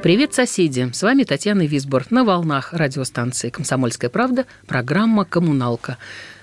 [0.00, 0.88] Привет, соседи!
[0.92, 5.98] С вами Татьяна Висбор на волнах радиостанции «Комсомольская правда» программа «Коммуналка».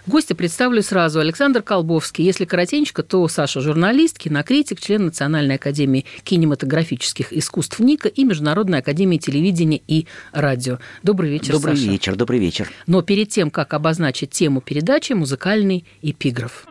[0.08, 1.22] Гостя представлю сразу.
[1.22, 2.26] Александр Колбовский.
[2.26, 9.18] Если коротенько, то Саша– журналист, кинокритик, член Национальной академии кинематографических искусств НИКа и Международной академии
[9.18, 10.80] телевидения и радио.
[11.02, 11.90] Добрый вечер, Добрый Саша.
[11.90, 12.70] вечер, добрый вечер.
[12.88, 16.67] Но перед тем, как обозначить тему передачи, музыкальный эпиграф.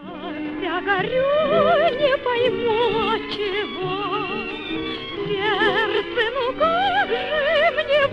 [0.62, 3.03] Я горю, не пойму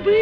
[0.04, 0.22] Можем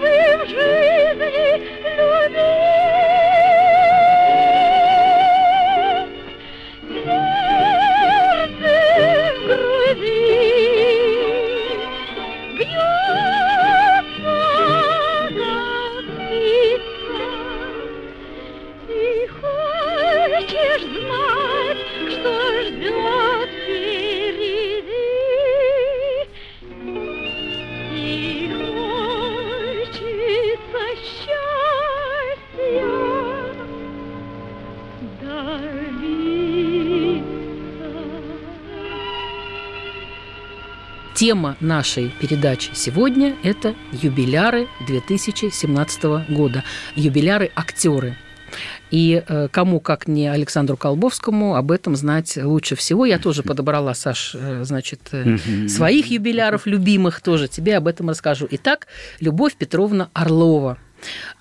[0.00, 1.32] мы в жизни
[1.96, 2.59] любить?
[41.20, 46.64] Тема нашей передачи сегодня– это юбиляры 2017 года.
[46.96, 48.16] Юбиляры– актеры.
[48.90, 53.04] И э, кому, как не Александру Колбовскому, об этом знать лучше всего.
[53.04, 55.36] Я тоже подобрала, Саш, э, значит, э,
[55.68, 57.48] своих юбиляров любимых тоже.
[57.48, 58.48] Тебе об этом расскажу.
[58.50, 58.86] Итак,
[59.20, 60.78] Любовь Петровна Орлова.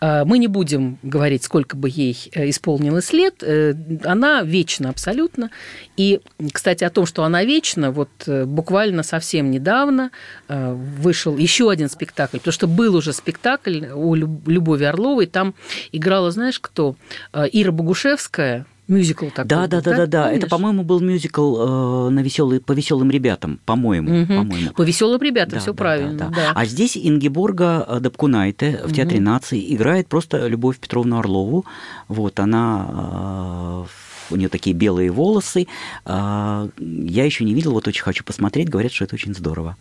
[0.01, 3.43] Э, Мы не будем говорить, сколько бы ей э, исполнилось лет.
[3.43, 5.49] Э, Она вечна абсолютно.
[5.97, 6.21] И,
[6.53, 10.11] кстати, о том, что она вечна, вот буквально совсем недавно
[10.47, 15.53] вышел еще один спектакль, потому что был уже спектакль Люб- Любови Орловой, там
[15.91, 16.95] играла, знаешь, кто?
[17.33, 19.47] Ира Богушевская, мюзикл такой.
[19.47, 20.31] Да, да, да, да, да.
[20.31, 24.27] Это, по-моему, был мюзикл э, на веселые, по веселым ребятам, по-моему, Мгм.
[24.37, 24.71] по-моему.
[24.73, 26.13] По веселым ребятам, Да, все да, правильно.
[26.17, 26.51] да, Да, да.
[26.55, 31.65] А здесь Ингеборга э, Дапкунайте в Театре нации играет просто Любовь Петровну Орлову.
[32.07, 33.85] Вот она э,
[34.29, 35.67] у нее такие белые волосы.
[36.05, 38.69] А, Я еще не видел, вот очень хочу посмотреть.
[38.69, 39.77] Говорят, что это очень здорово.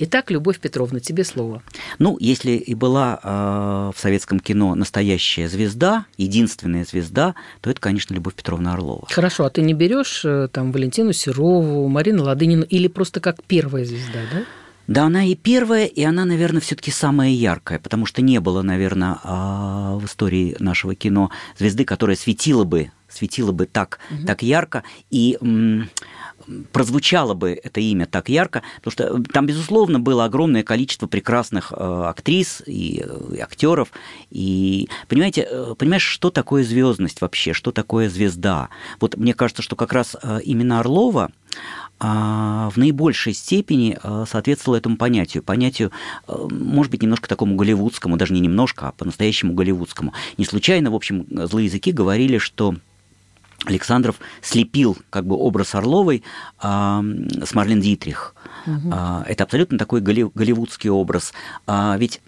[0.00, 1.60] Итак, Любовь Петровна, тебе слово.
[1.98, 8.14] Ну, если и была э, в советском кино настоящая звезда, единственная звезда, то это, конечно,
[8.14, 9.08] Любовь Петровна Орлова.
[9.10, 13.84] Хорошо, а ты не берешь э, там Валентину Серову, Марину Ладынину или просто как первая
[13.84, 14.44] звезда, да?
[14.86, 19.18] Да, она и первая, и она, наверное, все-таки самая яркая, потому что не было, наверное,
[19.22, 25.38] а, в истории нашего кино звезды, которая светила бы, светила бы так, так ярко и
[26.72, 31.76] прозвучало бы это имя так ярко, потому что там, безусловно, было огромное количество прекрасных э,
[31.76, 33.88] актрис и, э, и актеров.
[34.30, 38.68] И понимаете, э, понимаешь, что такое звездность вообще, что такое звезда?
[39.00, 41.30] Вот мне кажется, что как раз э, именно Орлова
[42.00, 45.42] а, в наибольшей степени соответствовало этому понятию.
[45.42, 45.90] Понятию,
[46.28, 50.12] может быть, немножко такому голливудскому, даже не немножко, а по-настоящему голливудскому.
[50.36, 52.76] Не случайно, в общем, злые языки говорили, что
[53.64, 56.22] Александров слепил как бы образ Орловой
[56.58, 57.02] а,
[57.44, 58.34] с Марлен Дитрих.
[58.92, 61.32] А, это абсолютно такой голли- голливудский образ.
[61.66, 62.20] А, ведь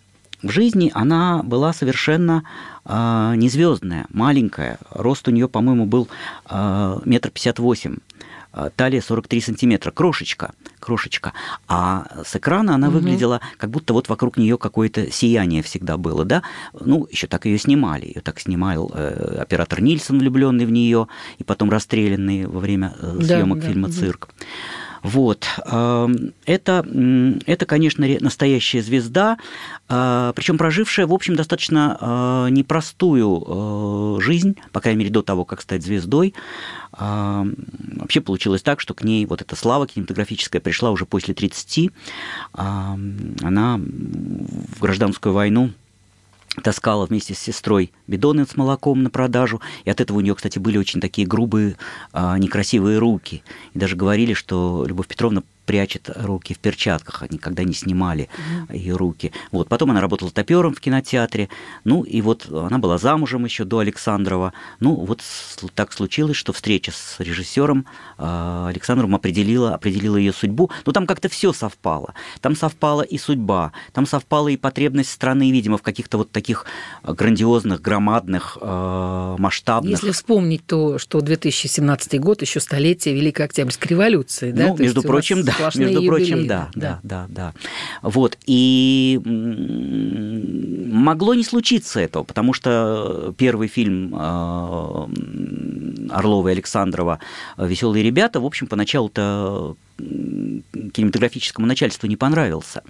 [0.43, 2.45] в жизни она была совершенно
[2.87, 4.79] не звездная, маленькая.
[4.91, 6.09] Рост у нее, по-моему, был
[7.05, 7.99] метр пятьдесят восемь.
[8.53, 11.33] А, Талия 43 сантиметра, крошечка, крошечка.
[11.69, 16.43] А с экрана она выглядела, как будто вот вокруг нее какое-то сияние всегда было, да?
[16.73, 18.06] Ну, еще так ее снимали.
[18.06, 21.08] Ее так снимал э, оператор Нильсон, влюбленный в нее,
[21.38, 23.97] и потом расстрелянный во время э, Да, съемок да, фильма мгм.
[23.97, 24.29] «Цирк».
[25.02, 25.47] Вот.
[25.67, 26.85] эм, Это,
[27.47, 29.38] это, конечно, настоящая звезда,
[29.88, 35.61] причем прожившая, в общем, достаточно э, непростую э, жизнь, по крайней мере, до того, как
[35.61, 36.35] стать звездой.
[36.93, 37.47] А,
[37.97, 41.91] Вообще получилось так, что к ней вот эта слава кинематографическая пришла уже после 30.
[42.52, 42.97] А,
[43.43, 45.70] Она в гражданскую войну
[46.61, 49.61] таскала вместе с сестрой бидоны с молоком на продажу.
[49.85, 51.77] И от этого у нее, кстати, были очень такие грубые,
[52.12, 53.43] а, некрасивые руки.
[53.75, 58.28] И даже говорили, что Любовь Петровна прячет руки в перчатках, они никогда не снимали
[58.70, 59.31] ее руки.
[59.52, 59.69] Вот.
[59.69, 61.49] Потом она работала топером в кинотеатре,
[61.84, 64.52] ну и вот она была замужем еще до Александрова.
[64.81, 65.22] Ну вот
[65.76, 67.87] так случилось, что встреча с режиссером
[68.19, 70.72] э, Александровым определила, определила ее судьбу.
[70.87, 72.14] Ну там как-то все совпало.
[72.40, 76.66] Там совпала и судьба, там совпала и потребность страны, видимо, в каких-то вот таких
[77.05, 84.50] грандиозных, громадных, э, масштабных Если вспомнить то, что 2017 год еще столетие Великой Октябрьской революции,
[84.50, 84.66] да?
[84.66, 87.55] Ну, То между у вас прочим, да, сплошные между прочим, юбилеи, да, да, да, да.
[88.03, 89.21] Вот, и
[90.91, 95.09] могло не случиться этого, потому что первый фильм э,
[96.11, 97.21] Орлова и Александрова
[97.57, 102.83] «Веселые ребята», в общем, поначалу-то кинематографическому начальству не понравился.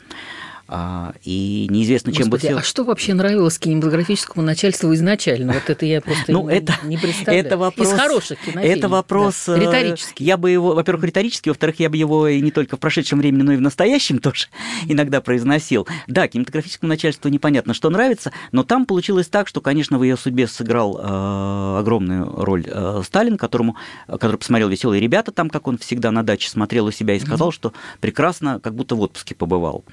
[0.72, 2.58] А, И неизвестно, чем Господи, бы все...
[2.60, 5.54] а что вообще нравилось кинематографическому начальству изначально?
[5.54, 7.44] Вот это я просто Ну, не, это, не представляю.
[7.44, 8.78] это вопрос, Из хороших кинофильмов.
[8.78, 10.22] Это вопрос да, э, риторический.
[10.22, 13.42] Я бы его, во-первых, риторически, во-вторых, я бы его и не только в прошедшем времени,
[13.42, 14.46] но и в настоящем тоже
[14.86, 15.88] иногда произносил.
[16.06, 20.46] Да, кинематографическому начальству непонятно, что нравится, но там получилось так, что, конечно, в ее судьбе
[20.46, 23.74] сыграл э, огромную роль э, Сталин, которому,
[24.06, 27.50] который посмотрел «Веселые ребята», там, как он всегда на даче смотрел у себя и сказал,
[27.50, 29.84] что прекрасно, как будто в отпуске побывал.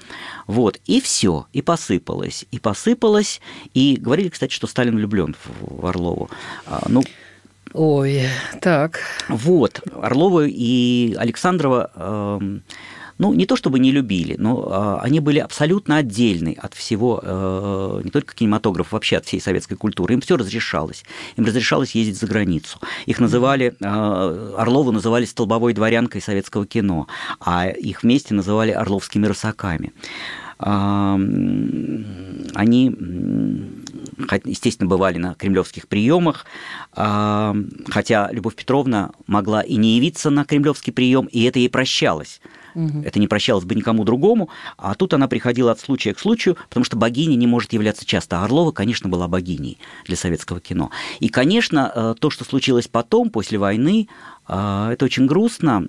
[0.46, 3.40] Вот, и все, и посыпалось, и посыпалось,
[3.74, 6.30] и говорили, кстати, что Сталин влюблен в, Орлову.
[6.66, 7.02] А, ну,
[7.74, 8.22] Ой,
[8.60, 9.00] так.
[9.28, 12.62] вот, Орлова и Александрова, эм,
[13.18, 18.00] ну, не то чтобы не любили, но э, они были абсолютно отдельны от всего, э,
[18.04, 20.14] не только кинематографа, вообще от всей советской культуры.
[20.14, 21.04] Им все разрешалось.
[21.36, 22.78] Им разрешалось ездить за границу.
[23.06, 27.08] Их называли, э, Орлову называли столбовой дворянкой советского кино,
[27.40, 29.92] а их вместе называли орловскими рысаками.
[30.58, 32.04] Они,
[34.44, 36.46] естественно, бывали на кремлевских приемах,
[36.92, 42.40] хотя Любовь Петровна могла и не явиться на кремлевский прием, и это ей прощалось.
[42.74, 46.84] Это не прощалось бы никому другому, а тут она приходила от случая к случаю, потому
[46.84, 48.40] что богиня не может являться часто.
[48.40, 50.90] А Орлова, конечно, была богиней для советского кино.
[51.20, 54.08] И, конечно, э, то, что случилось потом, после войны,
[54.48, 55.86] э, это очень грустно,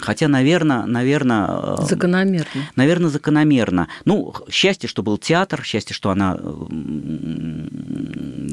[0.00, 2.46] хотя, наверное, наверное, Закономерно.
[2.76, 3.88] Наверное, закономерно.
[4.04, 6.38] Ну, счастье, что был театр, счастье, что она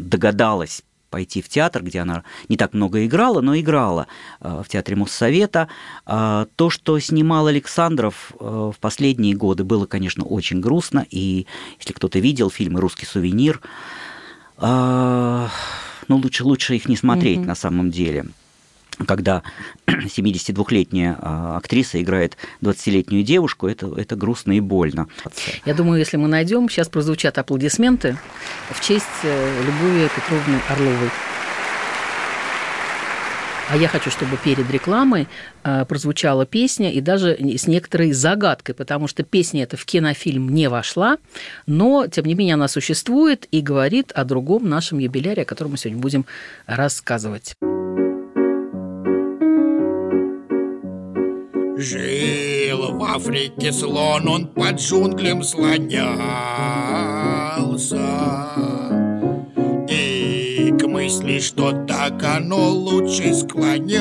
[0.07, 4.07] догадалась пойти в театр, где она не так много играла, но играла
[4.41, 5.67] э, в театре Моссовета.
[6.05, 11.05] А, То, что снимал Александров э, в последние годы, было, конечно, очень грустно.
[11.09, 11.47] И
[11.79, 13.61] если кто-то видел фильмы «Русский сувенир»,
[14.59, 15.47] ну,
[16.09, 18.25] лучше, лучше их не смотреть на самом деле
[19.05, 19.43] когда
[19.87, 25.07] 72-летняя а, актриса играет 20-летнюю девушку, это, это грустно и больно.
[25.65, 28.17] Я думаю, если мы найдем, сейчас прозвучат аплодисменты
[28.69, 31.09] в честь э, Любови Петровны Орловой.
[33.69, 35.27] А я хочу, чтобы перед рекламой
[35.63, 40.69] э, прозвучала песня и даже с некоторой загадкой, потому что песня эта в кинофильм не
[40.69, 41.17] вошла,
[41.65, 45.77] но, тем не менее, она существует и говорит о другом нашем юбиляре, о котором мы
[45.77, 46.25] сегодня будем
[46.65, 47.55] рассказывать.
[51.79, 56.07] Жил в Африке слон, он по джунглям слонялся.
[59.87, 63.93] И к мысли, что так оно лучше склонялся.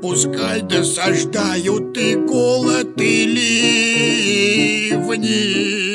[0.00, 3.26] Пускай досаждают и голод, и
[4.96, 5.85] ливни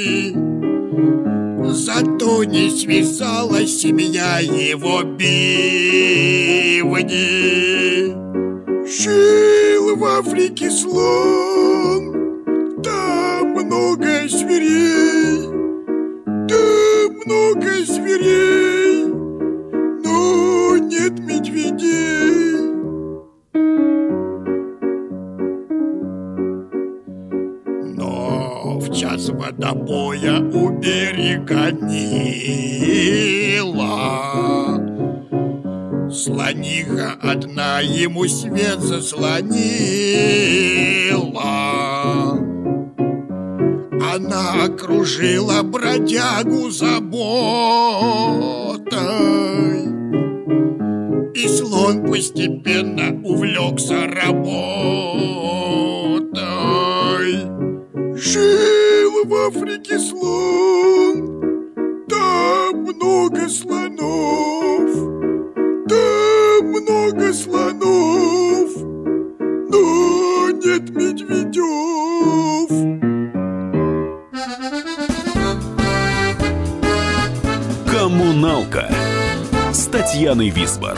[2.02, 5.22] Зато не связалась семья его бивни.
[8.88, 12.42] Жил в Африке слон,
[12.82, 15.46] там много зверей,
[16.50, 19.06] там много зверей,
[20.04, 22.21] но нет медведей.
[29.42, 32.52] В час водобоя у берега Нила.
[36.12, 39.52] Слониха одна ему свет заслонила.
[44.14, 47.02] Она окружила бродягу заботой.
[51.34, 54.52] И слон постепенно увлекся работой.
[58.16, 58.81] Жил
[59.32, 61.16] в Африке слон.
[62.10, 64.92] Там много слонов.
[65.88, 68.70] Там много слонов.
[69.70, 71.52] Но нет медведев
[77.90, 78.90] Коммуналка
[79.72, 80.98] с Татьяной Висбор.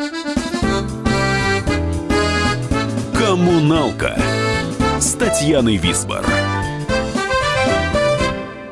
[3.31, 4.21] «Коммуналка»
[4.99, 6.25] с Татьяной Висбор.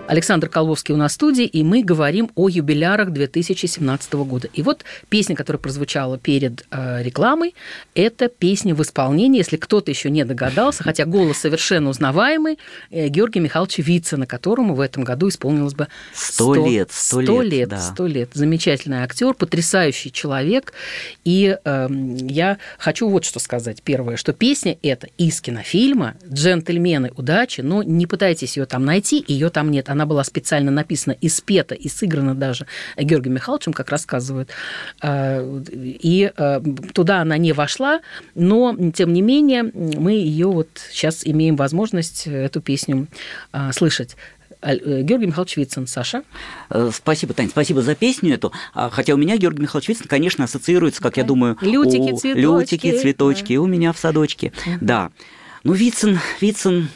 [0.10, 4.50] Александр Колвовский у нас в студии, и мы говорим о юбилярах 2017 года.
[4.54, 7.54] И вот песня, которая прозвучала перед э, рекламой,
[7.94, 12.58] это песня в исполнении, если кто-то еще не догадался, хотя голос совершенно узнаваемый,
[12.90, 17.52] э, Георгия Михайловича Вицина, которому в этом году исполнилось бы Сто лет, сто сто лет,
[17.52, 18.08] лет, да.
[18.08, 18.32] лет.
[18.34, 20.74] Замечательный актер, потрясающий человек.
[21.24, 23.84] И э, я хочу вот что сказать.
[23.84, 29.52] Первое, что песня эта из кинофильма «Джентльмены удачи», но не пытайтесь ее там найти, ее
[29.52, 29.90] там нет.
[29.90, 32.66] Она была специально написана и спета, и сыграна даже
[32.98, 34.50] Георгием Михайловичем, как рассказывают.
[35.02, 36.62] Э, И э,
[36.94, 38.02] туда она не вошла,
[38.36, 43.08] но, тем не менее, мы ее вот сейчас имеем возможность э, эту песню
[43.54, 44.16] э, слышать.
[44.62, 46.24] Э, Георгий Михайлович Вицин, Саша.
[46.70, 48.52] Э, Спасибо, Тань, спасибо за песню эту.
[48.74, 52.40] А, Хотя у меня Георгий Михайлович Вицин, конечно, ассоциируется, как я думаю, Лютики, у- цветочки.
[52.42, 54.52] лютики, цветочки, у меня в садочке.
[54.82, 55.12] Да.
[55.64, 56.90] Ну, Вицин, Вицин,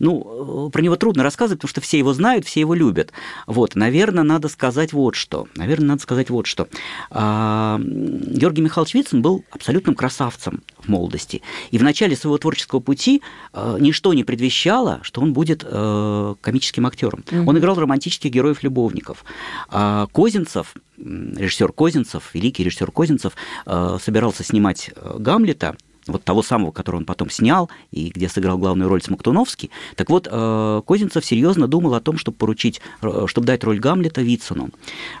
[0.00, 3.12] ну, э, про него трудно рассказывать, потому что все его знают, все его любят.
[3.46, 5.46] Вот, наверное, надо сказать вот что.
[5.54, 6.66] Наверное, надо сказать вот что.
[7.10, 11.42] А, Георгий Михайлович Вицин был абсолютным красавцем в молодости.
[11.70, 16.86] И в начале своего творческого пути э, ничто не предвещало, что он будет э, комическим
[16.86, 17.22] актером.
[17.30, 19.24] Он играл романтических героев-любовников.
[19.68, 23.34] А Козинцев, режиссер Козинцев, великий режиссер Козинцев,
[23.66, 25.76] собирался снимать Гамлета
[26.12, 29.70] вот того самого, который он потом снял, и где сыграл главную роль Смоктуновский.
[29.96, 34.22] Так вот, э, Козинцев серьезно думал о том, чтобы поручить, э, чтобы дать роль Гамлета
[34.22, 34.70] Вицину.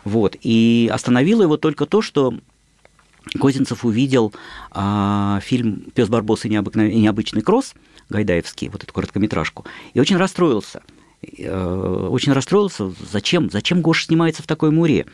[0.04, 0.36] Вот.
[0.42, 2.34] И остановило его только то, что
[3.38, 4.32] Козинцев увидел
[4.70, 7.74] а, фильм «Пес Барбос и, необычный кросс»
[8.08, 10.82] Гайдаевский, вот эту короткометражку, и очень расстроился.
[11.22, 15.06] Э, Очень расстроился, зачем, зачем Гоша снимается в такой муре.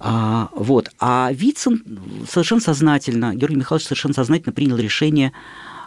[0.00, 0.90] А, вот.
[0.98, 1.82] а Вицин
[2.28, 5.32] совершенно сознательно, Георгий Михайлович совершенно сознательно принял решение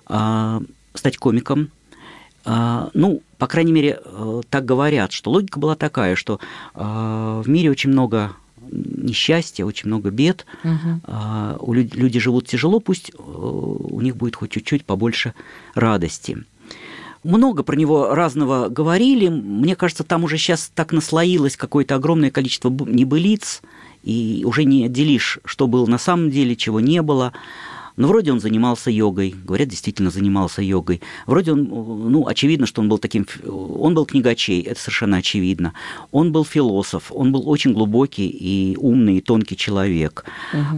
[0.08, 0.62] а,
[0.94, 1.70] стать комиком.
[2.46, 6.40] А, ну, по крайней мере, э, так говорят, что логика была такая, что
[6.74, 8.32] а, в мире очень много
[8.72, 10.46] несчастья, очень много бед.
[11.04, 15.34] А, у люд- люди живут тяжело, пусть э, у них будет хоть чуть-чуть побольше
[15.76, 16.46] радости.
[17.24, 19.28] Много про него разного говорили.
[19.28, 23.62] Мне кажется, там уже сейчас так наслоилось какое-то огромное количество небылиц,
[24.04, 27.34] и уже не отделишь, что было на самом деле, чего не было.
[27.98, 31.02] Но вроде он занимался йогой, говорят, действительно занимался йогой.
[31.28, 35.74] Вроде он, ну, очевидно, что он был таким, он был книгачей, это совершенно очевидно.
[36.12, 40.26] Он был философ, он был очень глубокий и умный, и тонкий человек.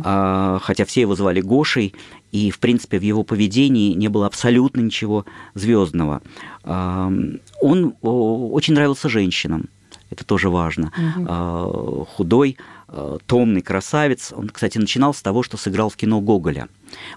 [0.04, 1.94] А, хотя все его звали Гошей,
[2.34, 6.22] и, в принципе, в его поведении не было абсолютно ничего звездного.
[6.64, 9.70] Он очень нравился женщинам.
[10.10, 10.92] Это тоже важно.
[11.28, 14.32] А, Худой, а, томный красавец.
[14.36, 16.70] Он, кстати, начинал с того, что сыграл в кино Гоголя.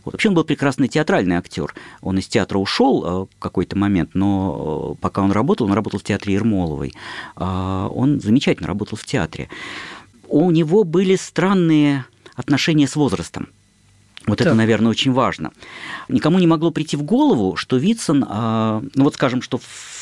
[0.04, 0.12] Вот.
[0.12, 1.74] Вообще он был прекрасный театральный актер.
[2.00, 6.04] Он из театра ушел а, в какой-то момент, но пока он работал, он работал в
[6.04, 6.94] театре Ермоловой.
[7.36, 9.48] Он замечательно работал в театре.
[10.28, 13.48] У него были странные отношения с возрастом.
[14.26, 14.56] Вот это, Так.
[14.58, 15.52] наверное, очень важно.
[16.08, 19.95] Никому не могло прийти в голову, что Вицин, а, ну вот скажем, что в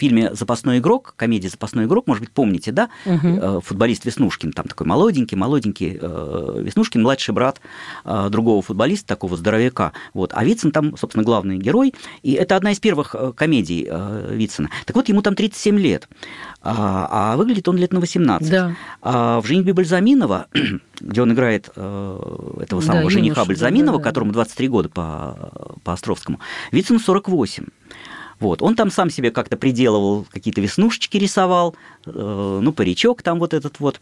[0.00, 2.88] фильме «Запасной игрок», комедия «Запасной игрок», может быть, помните, да?
[3.04, 7.60] Э, Футболист Веснушкин, там такой молоденький, молоденький э, Веснушкин, младший брат
[8.04, 9.92] э, другого футболиста, такого здоровяка.
[10.14, 10.32] Вот.
[10.34, 11.94] А Вицин там, собственно, главный герой.
[12.22, 13.88] И это одна из первых комедий
[14.30, 14.70] Вицина.
[14.86, 16.08] Так вот, ему там 37 лет,
[16.62, 18.50] а, а выглядит он лет на 18.
[18.50, 18.74] Да.
[19.02, 20.46] А в «Женитьбе Бальзаминова»,
[21.00, 24.10] где он играет этого Да, самого юношу, жениха да, Бальзаминова, да, да.
[24.10, 26.40] которому 23 года по, по Островскому,
[26.72, 27.66] Вицину 48.
[28.40, 28.62] Вот.
[28.62, 33.78] Он там сам себе как-то приделывал, какие-то веснушечки рисовал, э, ну, паричок там вот этот
[33.80, 34.00] вот.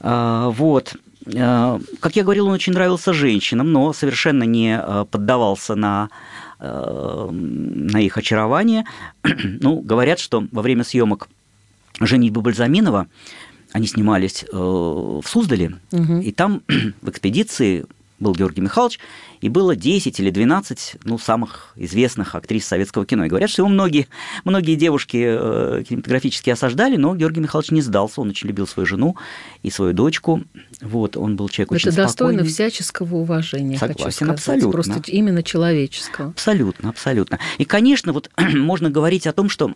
[0.00, 0.96] А, вот.
[1.36, 6.08] А, Как я говорил, он очень нравился женщинам, но совершенно не э, поддавался на
[6.58, 8.84] э, на их очарование.
[9.22, 11.28] ну, говорят, что во время съемок
[12.00, 13.08] «Женитьбы Бальзаминова»
[13.72, 16.62] они снимались э, в Суздале, и там
[17.02, 17.84] в экспедиции
[18.20, 19.00] был Георгий Михайлович,
[19.40, 23.24] и было 10 или 12 ну, самых известных актрис советского кино.
[23.24, 24.06] И говорят, что его многие,
[24.44, 29.16] многие девушки э, кинематографически осаждали, но Георгий Михайлович не сдался, он очень любил свою жену
[29.62, 30.42] и свою дочку.
[30.80, 32.52] Вот, он был человек очень Это достойно спокойный.
[32.52, 34.34] всяческого уважения, хочу Согласен, сказать.
[34.34, 34.70] абсолютно.
[34.70, 36.28] Просто именно человеческого.
[36.28, 37.38] Абсолютно, абсолютно.
[37.58, 39.74] И, конечно, вот можно говорить о том, что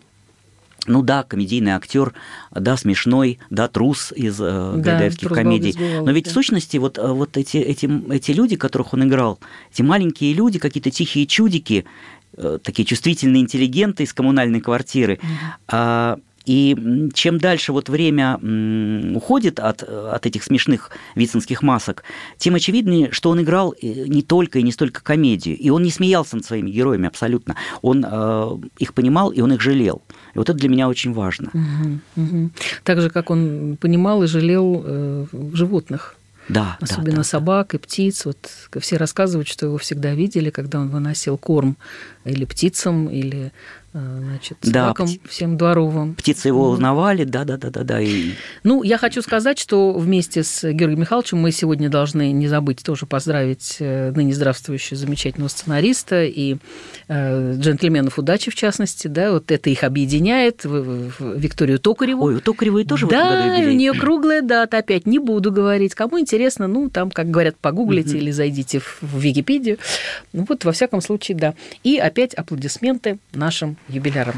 [0.87, 2.13] ну да, комедийный актер,
[2.51, 5.73] да, смешной, да, трус из э, Да, гайдаевских комедий.
[5.73, 9.39] бывалый, Но ведь в сущности вот, э, вот эти, эти, эти люди, которых он играл,
[9.71, 11.85] эти маленькие люди, какие-то тихие чудики,
[12.37, 15.19] э, такие чувствительные интеллигенты из коммунальной квартиры.
[15.67, 18.39] А, и чем дальше вот время
[19.15, 22.03] уходит от, от этих смешных вицинских масок,
[22.37, 25.57] тем очевиднее, что он играл э, не только и не столько комедию.
[25.57, 27.55] И он не смеялся над своими героями абсолютно.
[27.81, 30.01] Он э, их понимал, и он их жалел.
[30.33, 31.49] И вот это для меня очень важно.
[31.53, 32.51] Мгм, мгм.
[32.83, 36.15] Так же, как он понимал и жалел э, животных.
[36.47, 38.25] Да, да, Особенно да, собак и птиц.
[38.25, 38.37] Вот
[38.79, 41.75] все рассказывают, что его всегда видели, когда он выносил корм
[42.23, 43.51] или птицам, или
[43.95, 46.15] э, значит, Да, собакам пти- всем дворовым.
[46.15, 48.01] Птицы его узнавали, да, да, да, да, да.
[48.01, 48.31] И
[48.63, 53.05] Ну, я хочу сказать, что вместе с Георгием Михайловичем мы сегодня должны не забыть тоже
[53.05, 56.57] поздравить э, ныне здравствующего замечательного сценариста и
[57.07, 62.25] э, джентльменов удачи, в частности, да, вот это их объединяет, Викторию Токареву.
[62.25, 65.95] Ой, у Токаревой тоже да, у нее круглая дата, опять не буду говорить.
[65.95, 69.77] Кому интересно, ну, там, как говорят, погуглите или зайдите в, в Википедию.
[70.33, 71.53] Ну, вот, во всяком случае, да.
[71.83, 74.35] И опять аплодисменты нашим юбилярам.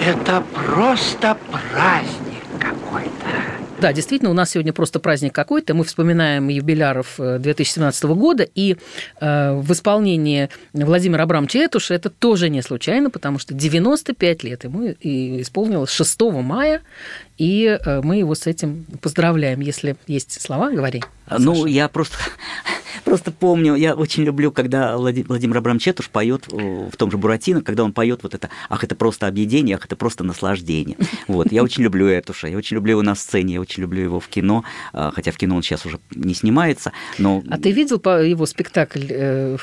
[0.00, 3.58] Это просто праздник какой-то.
[3.80, 5.74] Да, действительно, у нас сегодня просто праздник какой-то.
[5.74, 8.48] Мы вспоминаем юбиляров э, 2017 года.
[8.54, 8.76] И
[9.20, 14.84] э, в исполнении Владимира Абрамовича Этуша это тоже не случайно, потому что 95 лет ему
[14.84, 16.80] и исполнилось 6 мая.
[17.38, 19.60] И э, мы его с этим поздравляем.
[19.60, 21.02] Если есть слова, говори.
[21.38, 21.68] Ну, Саша.
[21.68, 22.16] я просто,
[23.04, 27.62] просто помню, я очень люблю, когда Влади- Владимир Абрамович Четуш поет в том же Буратино,
[27.62, 30.96] когда он поет вот это «Ах, это просто объедение, ах, это просто наслаждение».
[31.28, 34.18] Вот, я очень люблю Этуша, я очень люблю его на сцене, я очень люблю его
[34.18, 34.64] в кино,
[34.94, 37.42] а, хотя в кино он сейчас уже не снимается, но...
[37.50, 39.58] А ты видел его спектакль, э,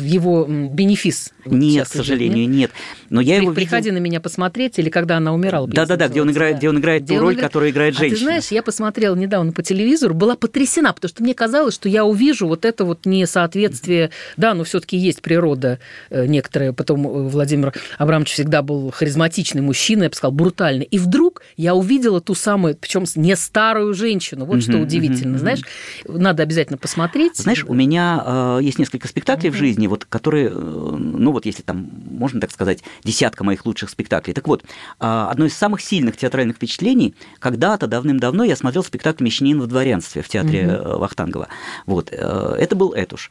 [0.00, 1.32] его бенефис?
[1.44, 2.56] Нет, к сожалению, нет?
[2.56, 2.70] нет.
[3.10, 5.68] Но я его видел- Приходи на меня посмотреть, или когда она умирала.
[5.68, 6.58] Да-да-да, где он называется, играет, да.
[6.58, 8.26] где он играет ту роль, которую играет А ты женщина.
[8.26, 12.46] знаешь, я посмотрела недавно по телевизору, была потрясена, потому что мне казалось, что я увижу
[12.46, 14.10] вот это вот несоответствие.
[14.36, 15.78] Да, но все таки есть природа
[16.10, 16.72] э, некоторая.
[16.72, 20.84] Потом э, Владимир Абрамович всегда был харизматичный мужчина, я бы сказала, брутальный.
[20.84, 24.44] И вдруг я увидела ту самую, причем не старую женщину.
[24.44, 25.60] Вот что удивительно, знаешь.
[26.06, 27.36] Надо обязательно посмотреть.
[27.36, 31.90] Знаешь, у меня э, есть несколько спектаклей в жизни, вот, которые, ну вот если там,
[32.10, 34.34] можно так сказать, десятка моих лучших спектаклей.
[34.34, 34.62] Так вот,
[34.98, 36.93] одно из самых сильных театральных впечатлений,
[37.38, 41.48] когда-то давным-давно я смотрел спектакль «Мещанин в дворянстве» в театре э, Вахтангова.
[41.86, 43.30] Вот, э, это был Этуш.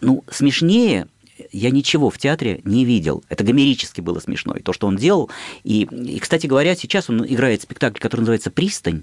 [0.00, 1.08] Ну, смешнее
[1.52, 3.22] я ничего в театре не видел.
[3.28, 5.30] Это гомерически было смешно, и то, что он делал.
[5.64, 9.02] И, и, кстати говоря, сейчас он играет спектакль, который называется «Пристань».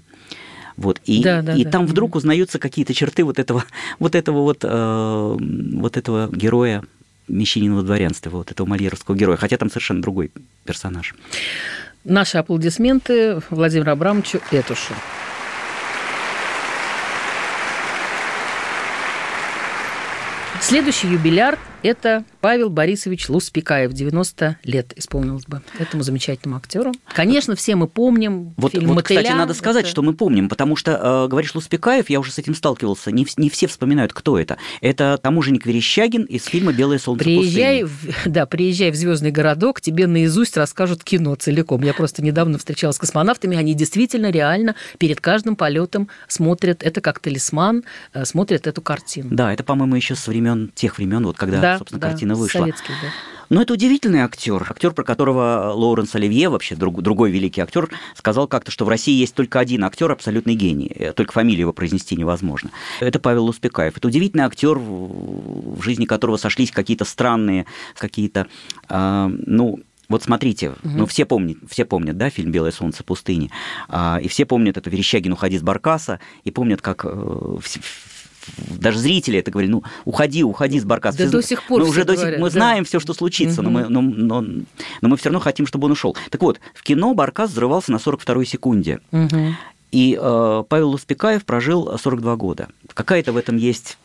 [0.76, 1.70] Вот, и, Да, да, и да.
[1.70, 3.64] там вдруг узнаются какие-то черты вот этого
[4.00, 6.82] вот, этого вот, э, вот этого героя
[7.28, 10.32] мещанина во дворянстве, вот этого мольеровского героя, хотя там совершенно другой
[10.64, 11.14] персонаж.
[12.04, 14.92] Наши аплодисменты Владимиру Абрамовичу Этушу.
[20.60, 26.92] Следующий юбиляр– это Павел Борисович Луспекаев, 90 лет исполнилось бы этому замечательному актеру.
[27.14, 29.20] Конечно, все мы помним Вот, фильм вот «Мотыля».
[29.20, 32.38] кстати, надо сказать, Это- что мы помним, потому что, э, говоришь, Луспекаев, я уже с
[32.38, 34.56] этим сталкивался, не, не все вспоминают, кто это.
[34.80, 38.12] Это таможенник Верещагин из фильма «Белое солнце Приезжай, пустыни».
[38.12, 41.82] в, да, приезжай в звездный городок, тебе наизусть расскажут кино целиком.
[41.82, 47.18] Я просто недавно встречалась с космонавтами, они действительно реально перед каждым полетом смотрят это как
[47.18, 49.28] талисман, э, смотрят эту картину.
[49.32, 52.60] Да, это, по-моему, еще со времен тех времен, вот когда, Да, собственно, да, картина вышла.
[52.60, 53.08] советский, да.
[53.50, 54.66] Но это удивительный актер.
[54.68, 59.12] Актер, про которого Лоуренс Оливье, вообще друг- другой великий актер, сказал как-то, что в России
[59.14, 60.90] есть только один актер, абсолютный гений.
[60.94, 62.70] Э, Только фамилию его произнести невозможно.
[63.00, 63.96] Это Павел Успекаев.
[63.98, 68.46] Это удивительный актер, в жизни которого сошлись какие-то странные, какие-то,
[68.88, 73.50] а, ну, вот смотрите, ну все помнят, все помнят, да, фильм «Белое солнце пустыни»,
[73.88, 77.56] А, и все помнят эту Верещагин «Уходи с Баркаса», и помнят, как э,
[78.68, 81.18] даже зрители это говорили, ну, уходи, уходи с Баркаса.
[81.18, 82.52] Да Все до сих пор Мы уже до сих- говорят, мы да.
[82.52, 85.92] знаем все, что случится, но, мы, но, но, но мы все равно хотим, чтобы он
[85.92, 86.16] ушел.
[86.30, 89.00] Так вот, в кино Баркас взрывался на 42-й секунде.
[89.10, 89.56] Мгм.
[89.92, 92.68] И э, Павел Успекаев прожил 42 года.
[92.94, 93.96] Какая-то в этом есть...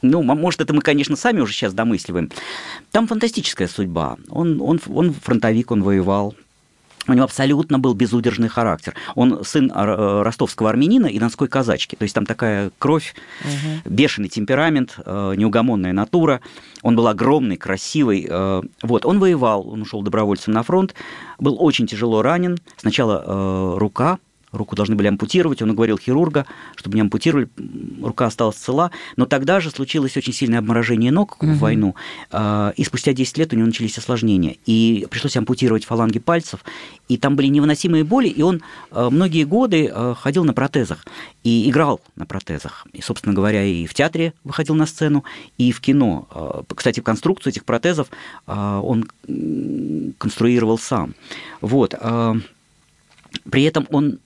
[0.00, 2.30] Ну, может, это мы, конечно, сами уже сейчас домысливаем.
[2.90, 4.16] Там фантастическая судьба.
[4.28, 6.34] Он, он, он фронтовик, он воевал.
[7.06, 8.94] У него абсолютно был безудержный характер.
[9.14, 11.96] Он сын э, ростовского армянина и донской казачки.
[11.96, 13.90] То есть там такая кровь, угу.
[13.90, 16.40] бешеный темперамент, э, неугомонная натура.
[16.82, 18.26] Он был огромный, красивый.
[18.28, 20.94] Э, вот, он воевал, он ушел добровольцем на фронт,
[21.38, 22.58] был очень тяжело ранен.
[22.76, 24.18] Сначала рука
[24.56, 27.48] руку должны были ампутировать, он уговорил хирурга, чтобы не ампутировали,
[28.02, 31.52] рука осталась цела, но тогда же случилось очень сильное обморожение ног угу.
[31.52, 31.94] в войну,
[32.30, 36.60] а, и спустя 10 лет у него начались осложнения, и пришлось ампутировать фаланги пальцев,
[37.08, 41.04] и там были невыносимые боли, и он а, многие годы а, ходил на протезах
[41.42, 45.24] и играл на протезах, и, собственно говоря, и в театре выходил на сцену,
[45.58, 46.64] и в кино.
[46.74, 48.08] Кстати, конструкцию этих протезов
[48.46, 49.06] он
[50.18, 51.14] конструировал сам.
[51.60, 51.94] Вот.
[53.50, 54.18] При этом он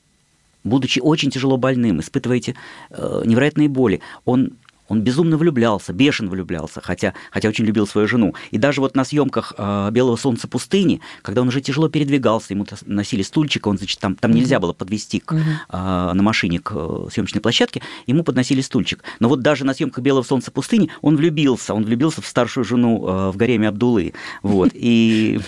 [0.68, 2.54] будучи очень тяжело больным, испытываете
[2.90, 4.52] э, невероятные боли, он
[4.88, 8.34] он безумно влюблялся, бешено влюблялся, хотя, хотя очень любил свою жену.
[8.50, 12.66] И даже вот на съемках э, «Белого солнца пустыни», когда он уже тяжело передвигался, ему
[12.86, 15.38] носили стульчик, он, значит, там, там нельзя было подвести к, э,
[15.70, 19.02] на машине к э, съемочной площадке, ему подносили стульчик.
[19.20, 23.06] Но вот даже на съемках «Белого солнца пустыни» он влюбился, он влюбился в старшую жену
[23.06, 24.14] э, в гареме Абдулы.
[24.42, 24.70] Вот.
[24.74, 25.40] И,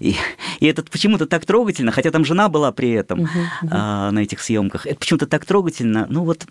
[0.00, 0.16] и,
[0.58, 3.20] и это почему-то так трогательно, хотя там жена была при этом
[3.62, 4.86] э, на этих съемках.
[4.86, 6.06] Это почему-то так трогательно.
[6.08, 6.46] Ну вот...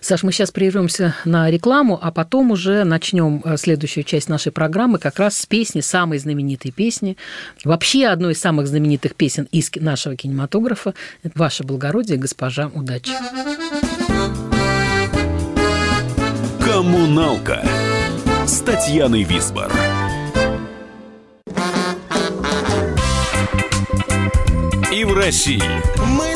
[0.00, 4.98] Саш, мы сейчас прервемся на рекламу, а потом уже начнем э, следующую часть нашей программы
[4.98, 7.16] как раз с песни, самой знаменитой песни,
[7.64, 10.92] вообще одной из самых знаменитых песен из нашего кинематографа
[11.34, 13.10] «Ваше благородие, госпожа удачи».
[16.62, 17.64] Коммуналка
[18.46, 19.72] с Татьяной Висбор.
[24.92, 25.62] И в России.
[26.06, 26.35] Мысли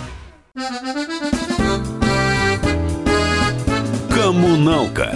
[4.31, 5.11] Коммуналка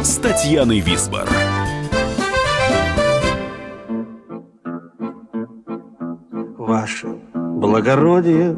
[0.00, 1.28] с Татьяной Висбор.
[6.56, 8.56] Ваше благородие,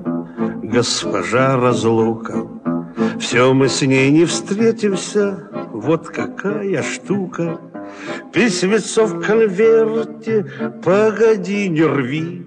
[0.62, 2.47] госпожа разлука,
[3.19, 7.59] Все мы с ней не встретимся, вот какая штука.
[8.35, 10.45] Письмецо в конверте,
[10.85, 12.47] погоди, не рви,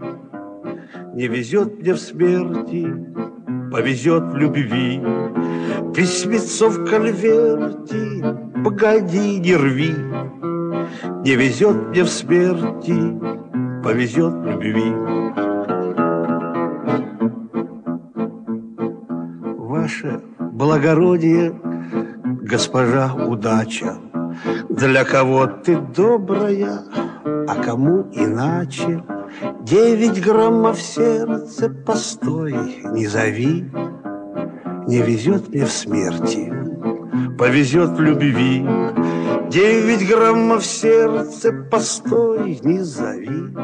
[1.15, 2.93] Не везет мне в смерти,
[3.71, 5.01] повезет в любви.
[5.93, 8.25] Письмецо в конверте,
[8.63, 9.95] погоди, не рви.
[11.23, 12.95] Не везет мне в смерти,
[13.83, 14.91] повезет в любви.
[19.57, 21.53] Ваше благородие,
[22.41, 23.97] госпожа удача,
[24.69, 26.79] Для кого ты добрая,
[27.47, 29.03] а кому иначе.
[29.61, 32.55] Девять граммов сердце, постой,
[32.93, 33.65] не зови,
[34.87, 36.53] не везет мне в смерти,
[37.37, 38.65] повезет в любви.
[39.49, 43.55] Девять граммов сердце, постой, не зови.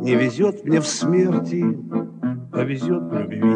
[0.00, 1.64] Не везет мне в смерти,
[2.52, 3.54] повезет в любви.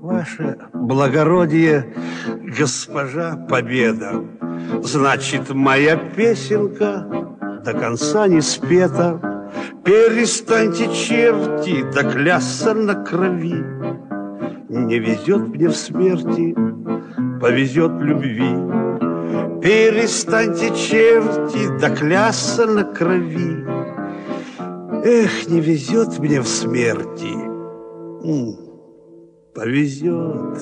[0.00, 1.94] Ваше благородие,
[2.58, 4.24] госпожа Победа,
[4.82, 7.06] Значит, моя песенка
[7.64, 9.33] до конца не спета.
[9.84, 13.62] Перестаньте, черти, да клясться на крови.
[14.70, 16.54] Не везет мне в смерти,
[17.38, 18.54] повезет в любви.
[19.60, 23.64] Перестаньте, черти, да клясться на крови.
[25.04, 27.34] Эх, не везет мне в смерти,
[29.54, 30.58] повезет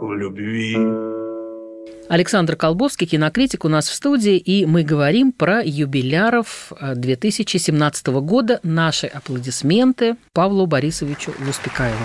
[0.00, 1.13] в любви.
[2.08, 8.60] Александр Колбовский, кинокритик, у нас в студии, и мы говорим про юбиляров 2017 э, года.
[8.62, 12.04] Наши аплодисменты Павлу Борисовичу Луспекаеву.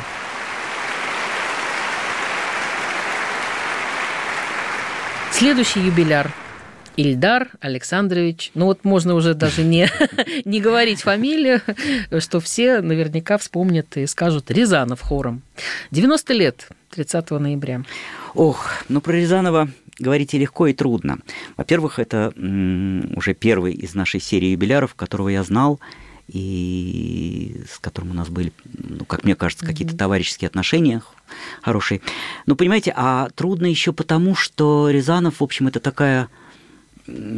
[5.32, 6.34] Следующий юбиляр
[6.96, 8.52] Ильдар Александрович.
[8.56, 9.90] Ну вот можно уже даже не,
[10.46, 11.62] не говорить фамилию,
[12.20, 15.42] что все наверняка вспомнят и скажут Рязанов хором.
[15.92, 17.84] 90 лет, 30 ноября.
[18.34, 21.20] Ох, ну про Рязанова говорите легко и трудно.
[21.58, 22.34] Во-первых, это
[23.16, 25.80] уже первый из нашей серии юбиляров, которого я знал,
[26.28, 31.02] и с которым у нас были, ну, как мне кажется, какие-то товарищеские отношения
[31.62, 32.02] хорошие.
[32.46, 36.28] Ну, понимаете, а трудно еще потому, что Рязанов, в общем, это такая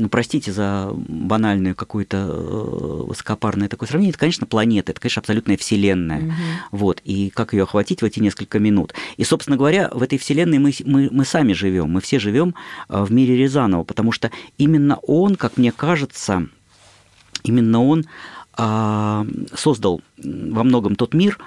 [0.09, 6.21] простите за банальное какое-то э, высокопарное такое сравнение, это, конечно, планета, это, конечно, абсолютная вселенная.
[6.21, 6.33] Мгм.
[6.71, 8.93] Вот, и как ее охватить в эти несколько минут.
[9.17, 12.55] И, собственно говоря, в этой вселенной мы, мы, мы сами живем, мы все живем
[12.89, 16.47] э, в мире Рязанова, потому что именно он, как мне кажется,
[17.43, 18.05] именно он
[18.53, 21.39] а, создал во многом тот мир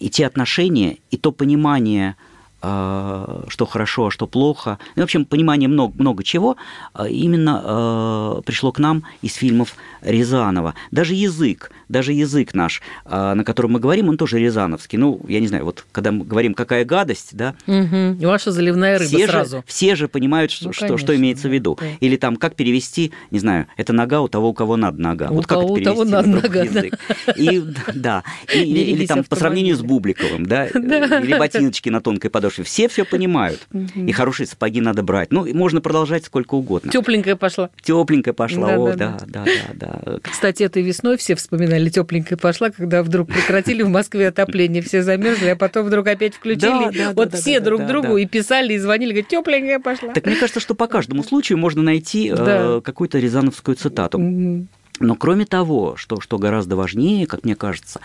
[0.00, 2.16] и те отношения, и то понимание,
[2.60, 6.56] что хорошо, а что плохо, и, в общем, понимание много, много чего
[6.92, 10.74] а, именно а, пришло к нам из фильмов Рязанова.
[10.90, 14.98] Даже язык, даже язык наш, а, на котором мы говорим, он тоже рязановский.
[14.98, 18.18] Ну, я не знаю, вот когда мы говорим «какая гадость», да, Мгм.
[18.18, 19.56] Ваша заливная рыба все сразу.
[19.58, 21.78] Же, все же понимают, что, Ну, что, конечно, что имеется в да, виду.
[21.80, 21.86] да.
[22.00, 25.28] Или там, как перевести, не знаю, это нога у того, у кого надо нога.
[25.30, 26.62] У вот как кого это у того перевести надо нога, да.
[26.64, 26.98] язык?
[27.36, 27.62] И,
[27.94, 28.22] да,
[28.54, 29.80] и- или, там по сравнению с.
[29.88, 31.20] Бубликовым, да, Да.
[31.20, 32.62] или ботиночки на тонкой подошве.
[32.64, 33.66] Все все понимают.
[33.94, 35.32] И хорошие сапоги надо брать.
[35.32, 36.90] Ну, можно продолжать сколько угодно.
[36.92, 37.70] Тепленькая пошла.
[37.82, 40.18] Тепленькая пошла, о, да, да, да, да.
[40.22, 41.34] Кстати, этой весной все
[41.78, 46.34] вспоминали тепленькая пошла, когда вдруг прекратили в Москве отопление, все замерзли, а потом вдруг опять
[46.34, 46.60] включили.
[46.60, 50.12] Да, да, вот да, все друг другу и писали, и звонили, говорят, тепленькая пошла.
[50.12, 54.18] Так мне кажется, что по каждому случаю можно найти э, какую-то рязановскую цитату.
[54.18, 54.68] Мгм.
[55.00, 58.00] Но кроме того, что, что гораздо важнее, как мне кажется,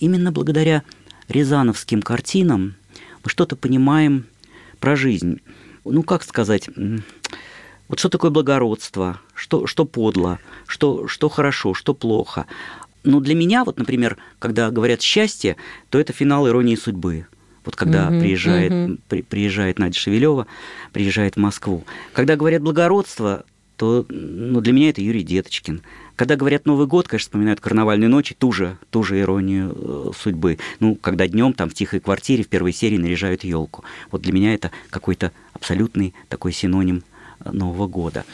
[0.00, 0.82] именно благодаря
[1.28, 2.74] рязановским картинам
[3.24, 4.26] мы что-то понимаем
[4.80, 5.40] про жизнь.
[5.84, 6.68] Ну, как сказать,
[7.88, 12.46] вот что такое благородство, что, что подло, что, что хорошо, что плохо.
[13.04, 15.56] Ну, для меня, вот, например, когда говорят «счастье»,
[15.90, 17.26] то это финал «Иронии судьбы».
[17.64, 18.98] Вот когда Мгм, приезжает, мгм.
[19.08, 20.46] при- приезжает Надя Шевелева,
[20.92, 21.84] приезжает в Москву.
[22.12, 23.44] Когда говорят благородство,
[23.76, 25.82] то ну, для меня это Юрий Деточкин.
[26.16, 30.58] Когда говорят Новый год, конечно, вспоминают карнавальные ночи, ту же, ту же иронию э, судьбы.
[30.80, 33.84] Ну, когда днем там в тихой квартире в первой серии наряжают елку.
[34.10, 37.02] Вот для меня это какой-то абсолютный такой синоним
[37.50, 38.24] Нового года.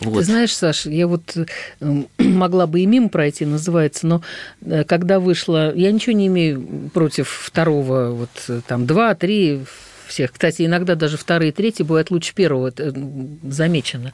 [0.00, 0.20] Вот.
[0.20, 1.44] Ты знаешь, Саш, я вот э,
[2.18, 4.22] могла бы и мимо пройти, называется, но
[4.62, 9.64] э, когда вышла, я ничего не имею против второго, вот э, там два, три
[10.06, 10.32] всех.
[10.32, 12.94] Кстати, иногда даже вторые и третьи бывают лучше первого, это
[13.42, 14.12] замечено.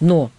[0.00, 0.30] Но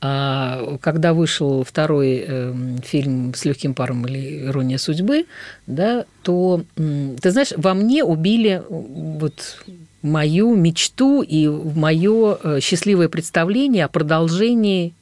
[0.00, 5.26] когда вышел второй э, фильм с легким паром или Ирония судьбы,
[5.68, 9.62] да, то ты знаешь, во мне убили э, вот
[10.02, 14.94] мою мечту и мое э, счастливое представление о продолжении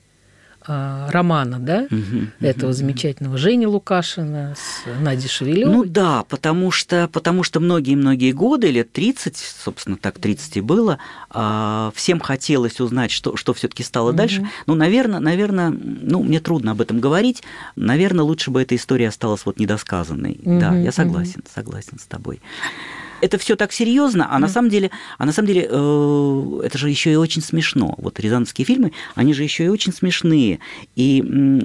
[0.66, 2.76] романа, да, Мгм, этого мгм.
[2.76, 5.74] замечательного Жени Лукашина с Надей Шевелевой.
[5.74, 10.98] Ну да, потому что, потому что многие-многие годы, лет 30, собственно, так 30 и было,
[11.30, 14.16] а, всем хотелось узнать, что, что все-таки стало Мгм.
[14.16, 14.48] дальше.
[14.66, 17.42] Ну, наверное, наверное, ну, мне трудно об этом говорить.
[17.76, 20.38] Наверное, лучше бы эта история осталась вот недосказанной.
[20.44, 22.40] да, Мгм, я согласен, согласен с тобой.
[23.20, 26.88] Это все так серьезно, а на самом деле, а на самом деле э, это же
[26.88, 27.94] еще и очень смешно.
[27.98, 30.60] Вот рязановские фильмы, они же еще и очень смешные.
[30.96, 31.22] И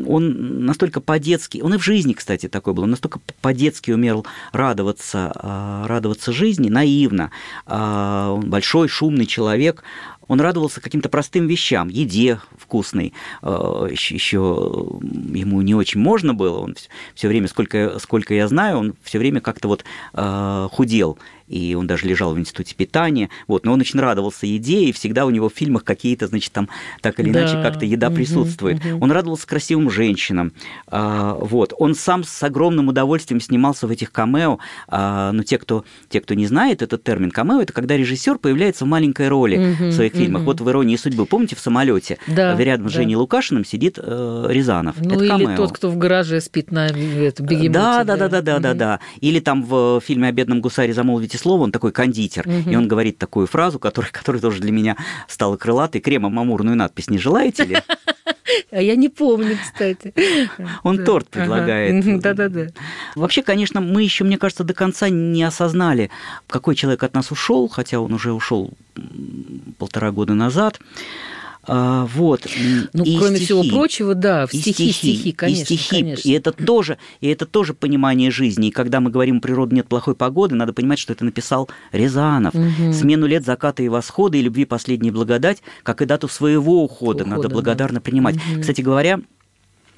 [0.07, 5.31] он настолько по-детски, он и в жизни, кстати, такой был, он настолько по-детски умел радоваться,
[5.35, 7.31] а, радоваться жизни, наивно.
[7.65, 9.83] А, Он большой, шумный человек,
[10.27, 13.13] он радовался каким-то простым вещам, еде вкусной.
[13.43, 16.75] Еще, ему не очень можно было, он
[17.13, 19.85] все время, сколько, сколько я знаю, он все время как-то вот
[20.71, 21.19] худел.
[21.47, 23.29] И он даже лежал в институте питания.
[23.47, 26.69] Вот, но он очень радовался еде, и всегда у него в фильмах какие-то, значит, там
[27.01, 27.41] так или Да.
[27.41, 28.83] иначе как-то еда Мгм, присутствует.
[28.83, 29.01] мгм.
[29.03, 30.53] Он радовался красивым женщинам.
[30.87, 31.73] А, вот.
[31.77, 34.59] Он сам с огромным удовольствием снимался в этих камео.
[34.87, 38.85] А, но те кто, те, кто не знает этот термин камео, это когда режиссер появляется
[38.85, 40.41] в маленькой роли Мгм, в своих фильмах.
[40.41, 40.45] мгм.
[40.45, 41.25] Вот в «Иронии судьбы».
[41.25, 42.97] Помните, в самолете Да, рядом с да.
[42.99, 44.95] Женей Лукашиным сидит э, Рязанов.
[44.99, 45.55] Ну, это или камео.
[45.57, 47.69] тот, кто в гараже спит на это, бегемоте.
[47.69, 48.99] Да, да, да, да, да, да, да.
[49.21, 52.69] Или там в фильме о бедном гусаре замолвите слово, он такой кондитер, Мгм.
[52.71, 54.95] и он говорит такую фразу, которая, которая тоже для меня
[55.27, 56.01] стала крылатой.
[56.01, 57.77] Кремом амурную надпись не желаете ли?
[58.71, 60.13] А я не помню, кстати.
[60.83, 61.03] Он Да.
[61.03, 61.39] торт Ага.
[61.41, 61.93] предлагает.
[62.05, 62.67] Мгм, Да-да-да.
[63.15, 66.09] Вообще, конечно, мы еще, мне кажется, до конца не осознали,
[66.47, 68.71] какой человек от нас ушел, хотя он уже ушел
[69.77, 70.79] полтора года назад.
[71.67, 72.47] А, вот.
[72.93, 73.75] Ну, и кроме всего стихи.
[73.75, 76.29] прочего, да, в И стихи, стихи, конечно, и стихи, конечно.
[76.29, 78.67] и это тоже, и это тоже понимание жизни.
[78.67, 82.53] И когда мы говорим, у природы нет плохой погоды, надо понимать, что это написал Рязанов.
[82.53, 82.93] Мгм.
[82.93, 87.25] Смену лет заката и восхода и любви последней благодать, как и дату своего ухода, Ухода,
[87.25, 87.53] надо да.
[87.53, 88.35] благодарно принимать.
[88.35, 88.61] Мгм.
[88.61, 89.19] Кстати говоря,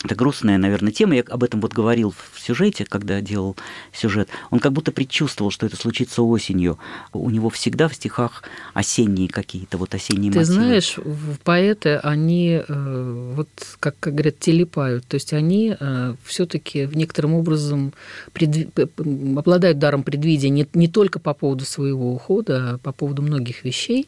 [0.03, 1.15] это грустная, наверное, тема.
[1.15, 3.55] Я об этом вот говорил в сюжете, когда делал
[3.93, 4.29] сюжет.
[4.51, 6.77] Он как будто предчувствовал, что это случится осенью.
[7.13, 10.53] У него всегда в стихах осенние какие-то, вот осенние Ты мотивы.
[10.55, 15.05] знаешь, в- поэты, они, э, вот как как говорят, телепают.
[15.07, 15.75] То есть они
[16.23, 17.93] все-таки некоторым образом
[18.33, 19.03] предви- п- п-
[19.37, 24.07] обладают даром предвидения не, не только по поводу своего ухода, а по поводу многих вещей.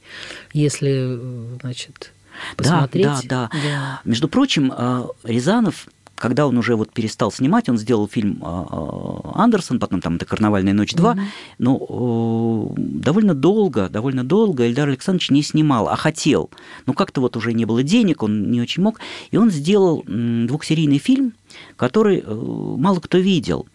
[0.53, 2.11] Если, э, значит,
[2.55, 3.05] посмотреть.
[3.05, 4.01] Да, да, да.
[4.05, 5.87] Между прочим, э, Рязанов
[6.19, 10.25] когда он уже вот перестал снимать, он сделал фильм а, а, Андерсон, потом там это
[10.25, 11.21] «Карнавальная ночь 2», mm-hmm.
[11.57, 16.51] но довольно долго, довольно долго Эльдар Александрович не снимал, а хотел.
[16.85, 18.99] Но как-то вот уже не было денег, он не очень мог,
[19.31, 21.33] и он сделал двухсерийный фильм,
[21.77, 23.67] который э, мало кто видел.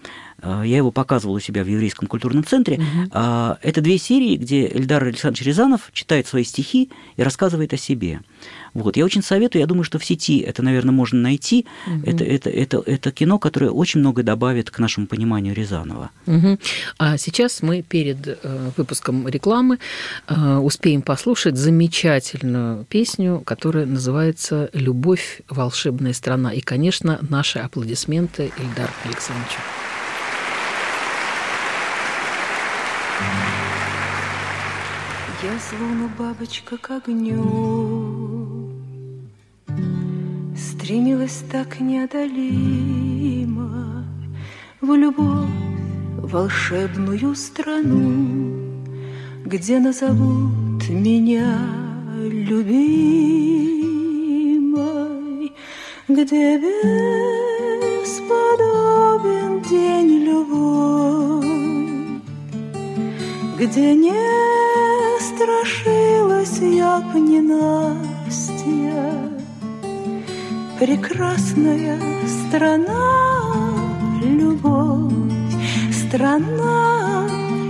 [0.44, 2.76] А, я его показывал у себя в Еврейском культурном центре.
[2.76, 3.18] Угу.
[3.62, 8.20] Это две серии, где Эльдар Александрович Рязанов читает свои стихи и рассказывает о себе.
[8.74, 8.96] Вот.
[8.96, 11.66] Я очень советую, я думаю, что в сети это, наверное, можно найти.
[11.86, 12.10] Угу.
[12.10, 16.10] Это, это, это, это кино, которое очень много добавит к нашему пониманию Рязанова.
[16.26, 16.58] Угу.
[16.98, 19.78] А сейчас мы перед э, выпуском рекламы
[20.28, 25.42] э, успеем послушать замечательную песню, которая называется «Любовь.
[25.48, 26.52] Волшебная страна».
[26.52, 29.60] И, конечно, наши аплодисменты Ильдар Александровичу.
[35.44, 38.70] Я словно бабочка к огню
[40.56, 42.46] Стремилась так неодолимо
[44.80, 45.50] В любовь,
[46.16, 48.54] волшебную страну
[49.44, 51.58] Где назовут меня
[52.16, 52.72] любимой
[56.08, 56.58] Где
[58.00, 61.33] бесподобен день любовь
[63.64, 68.60] Где нет страшилась я б ненастья.
[70.78, 73.08] Прекрасная страна,
[74.22, 75.14] любовь,
[75.90, 77.26] страна,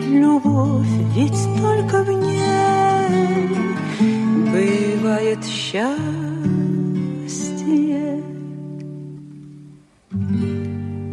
[0.08, 3.54] любовь, ведь только в ней
[4.50, 5.94] бывает счастье.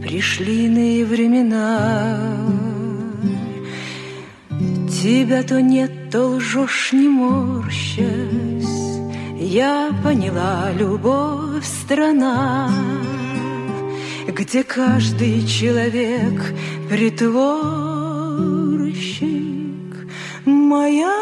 [0.01, 0.90] Пришли иные
[5.01, 8.11] тебя то нет, то лжешь, не морщась,
[9.39, 12.69] Я поняла, любовь страна,
[14.27, 16.53] Где каждый человек
[16.87, 17.31] притворщик.
[20.45, 21.17] Моя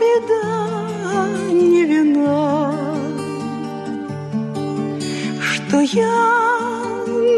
[0.00, 2.72] беда не вина,
[5.40, 6.28] Что я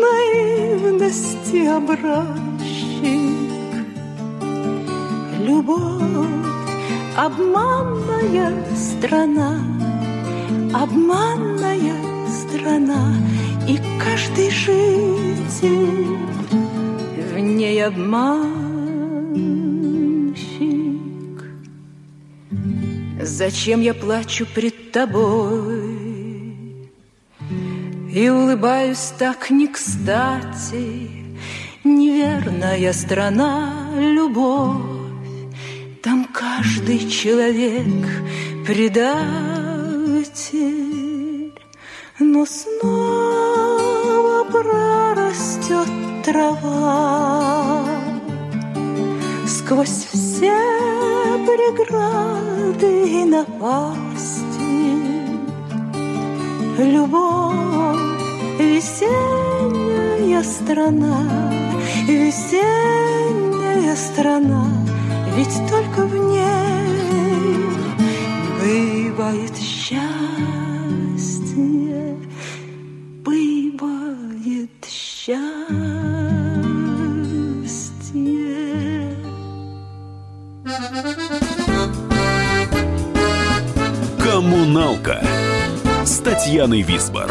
[0.05, 2.41] наивности образчик,
[5.52, 6.02] любовь,
[7.16, 9.60] обманная страна,
[10.72, 11.96] обманная
[12.28, 13.14] страна,
[13.68, 16.16] и каждый житель
[17.32, 19.12] в ней обманщик.
[23.20, 26.02] Зачем я плачу пред тобой
[28.12, 31.10] и улыбаюсь так не кстати?
[31.84, 34.91] Неверная страна, любовь
[36.62, 38.07] каждый человек
[38.64, 39.12] предатель,
[42.20, 45.88] но снова прорастет
[46.25, 47.85] трава
[49.48, 50.57] сквозь все
[51.46, 54.62] преграды и напасти.
[56.79, 57.96] Любовь,
[58.61, 61.53] весенняя страна,
[62.07, 64.66] весенняя страна—
[65.37, 66.53] ведь только в ней
[68.61, 70.07] бывает счастье,
[73.25, 75.38] бывает счастье.
[84.23, 85.25] Коммуналка
[86.05, 87.31] с Татьяной Висбор.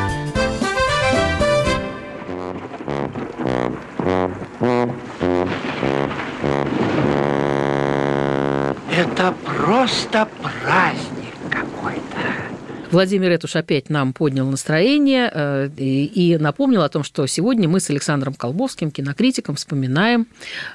[9.01, 11.10] Это просто праздник.
[12.91, 17.89] Владимир Этуш опять нам поднял настроение э, и напомнил о том, что сегодня мы с
[17.89, 20.27] Александром Колбовским, кинокритиком, вспоминаем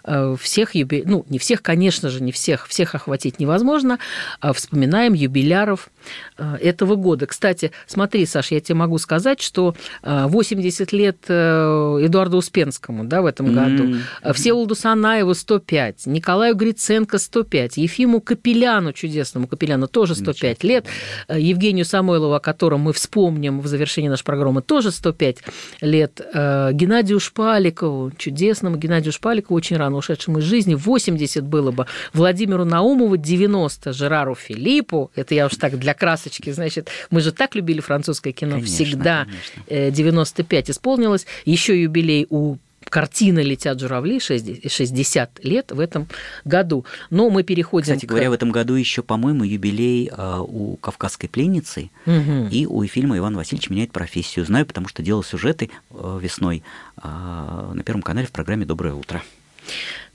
[0.05, 3.99] э, всех юбиляров, ну, не всех, конечно же, не всех, всех охватить невозможно,
[4.41, 5.91] а вспоминаем юбиляров
[6.39, 7.27] э, этого года.
[7.27, 13.53] Кстати, смотри, Саш, я тебе могу сказать, что 80 лет Эдуарду Успенскому да, в этом
[13.53, 14.33] году, mm-hmm.
[14.33, 20.87] Всеволоду Санаеву 105, Николаю Гриценко 105, Ефиму Капеляну, чудесному Капеляну, тоже 105 лет,
[21.29, 25.39] Евгению Самойлову Самойлову, о котором мы вспомним в завершении нашей программы, тоже 105
[25.81, 26.21] лет.
[26.33, 31.87] Э, Геннадию Шпаликову, чудесному Геннадию Шпаликову, очень рано ушедшему из жизни, 80 было бы.
[32.13, 37.57] Владимиру Наумову 90, Жерару Филиппу, это я уж так для красочки, значит, мы же так
[37.57, 39.27] любили французское кино, Конечно, всегда
[39.67, 39.91] конечно.
[39.91, 41.27] 95 исполнилось.
[41.45, 42.57] Еще юбилей у
[42.91, 46.09] картины «Летят журавли» 60 60 лет в этом
[46.45, 46.85] году.
[47.11, 48.09] Но мы переходим Кстати к...
[48.09, 52.49] говоря, в этом году еще, по-моему, юбилей а, у «Кавказской пленницы» Мгм.
[52.49, 54.45] и у фильма «Иван Васильевич меняет профессию».
[54.45, 56.63] Знаю, потому что делал сюжеты э, весной
[56.97, 59.23] а, на Первом канале в программе «Доброе утро».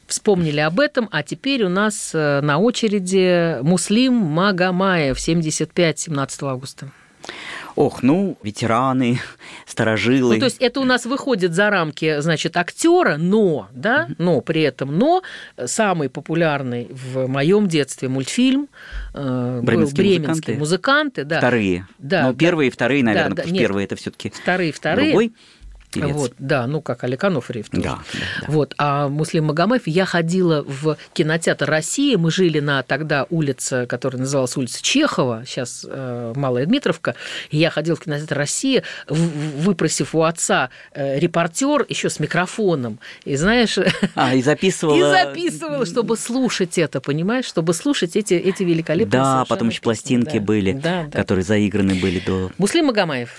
[0.07, 6.91] Вспомнили об этом, а теперь у нас э, на очереди Муслим Магомаев, 75, 17 августа.
[7.75, 9.19] Ох, ну, ветераны,
[9.65, 10.35] старожилы.
[10.35, 14.61] Ну, то есть это у нас выходит за рамки, значит, актера, но, да, но при
[14.61, 15.21] этом, но
[15.65, 18.67] самый популярный в моем детстве мультфильм
[19.13, 21.37] э, был Бременские «Бременские музыканты», да.
[21.37, 21.87] Вторые.
[21.97, 22.37] Да, ну, да.
[22.37, 23.61] первые и вторые, Да, наверное, да, что нет.
[23.61, 25.09] первые это все-таки Вторые, вторые.
[25.09, 25.33] другой
[25.91, 26.15] певец.
[26.15, 27.83] Вот, да, ну как Анофриев тоже.
[27.83, 28.45] Да, да, да.
[28.47, 34.19] Вот, а Муслим Магомаев, я ходила в кинотеатр России, мы жили на тогда улице, которая
[34.21, 37.15] называлась улица Чехова, сейчас э, Малая Дмитровка,
[37.49, 42.99] и я ходила в кинотеатр России, в- выпросив у отца э, репортер еще с микрофоном,
[43.25, 43.77] и знаешь...
[44.15, 44.95] А, и записывала...
[45.01, 50.37] И записывала, чтобы слушать это, понимаешь, чтобы слушать эти, эти великолепные Да, потом еще пластинки
[50.37, 51.17] Да, были, да, да.
[51.19, 53.31] которые заиграны были до Муслим Магомаев.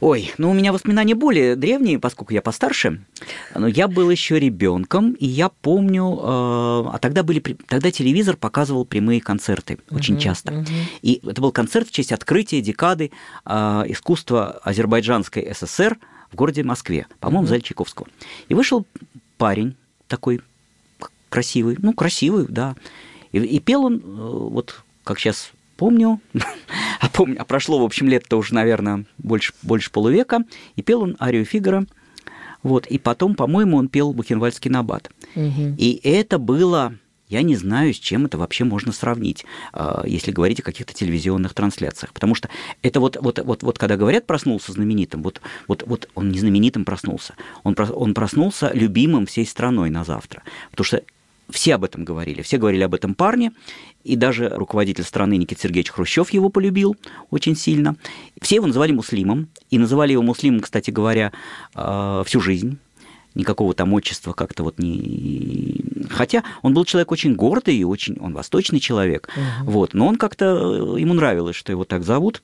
[0.00, 3.02] Ой, ну у меня воспоминания более древние, поскольку я постарше.
[3.54, 8.84] Но я был еще ребенком, и я помню, э, а тогда были, тогда телевизор показывал
[8.84, 10.52] прямые концерты очень Мгм, часто.
[10.52, 10.66] мгм.
[11.02, 13.10] И это был концерт в честь открытия декады
[13.44, 15.98] э, искусства Азербайджанской ССР
[16.30, 18.06] в городе Москве, по-моему, в зале Чайковского.
[18.48, 18.86] И вышел
[19.36, 19.74] парень
[20.06, 20.40] такой
[21.28, 22.76] красивый, ну красивый, да,
[23.32, 26.20] и, и пел он, э, вот как сейчас помню,
[27.00, 30.44] а, помню, а прошло, в общем, лет-то уже, наверное, больше, больше полувека,
[30.76, 31.86] и пел он арию Фигара,
[32.62, 35.10] вот, и потом, по-моему, он пел Бухенвальдский набат.
[35.36, 35.76] Мгм.
[35.78, 36.94] И это было,
[37.28, 41.54] я не знаю, с чем это вообще можно сравнить, а, если говорить о каких-то телевизионных
[41.54, 42.12] трансляциях.
[42.12, 42.50] Потому что
[42.82, 46.84] это вот, вот, вот, вот когда говорят проснулся знаменитым, вот, вот, вот он не знаменитым
[46.84, 50.42] проснулся, он, он проснулся любимым всей страной на завтра.
[50.72, 51.02] Потому что
[51.50, 53.52] все об этом говорили, все говорили об этом парне,
[54.04, 56.96] и даже руководитель страны Никита Сергеевич Хрущев его полюбил
[57.30, 57.96] очень сильно.
[58.40, 61.32] Все его называли муслимом, и называли его муслимом, кстати говоря,
[61.74, 62.78] э, всю жизнь.
[63.34, 65.84] Никакого там отчества как-то вот не...
[66.10, 68.18] Хотя он был человек очень гордый и очень...
[68.20, 69.28] Он восточный человек,
[69.62, 70.96] вот, но он как-то...
[70.96, 72.42] э, Ему нравилось, что его так зовут.